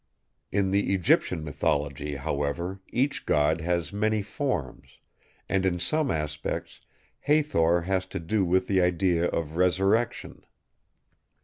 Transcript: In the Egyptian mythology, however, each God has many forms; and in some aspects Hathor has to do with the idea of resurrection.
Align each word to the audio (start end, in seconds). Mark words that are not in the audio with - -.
In 0.51 0.71
the 0.71 0.95
Egyptian 0.95 1.43
mythology, 1.43 2.15
however, 2.15 2.81
each 2.89 3.23
God 3.27 3.61
has 3.61 3.93
many 3.93 4.23
forms; 4.23 4.97
and 5.47 5.63
in 5.63 5.77
some 5.77 6.09
aspects 6.09 6.81
Hathor 7.19 7.81
has 7.81 8.07
to 8.07 8.19
do 8.19 8.43
with 8.43 8.65
the 8.65 8.81
idea 8.81 9.25
of 9.25 9.57
resurrection. 9.57 10.43